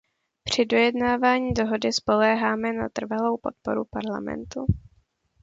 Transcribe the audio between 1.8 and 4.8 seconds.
spoléháme na trvalou podporu Parlamentu.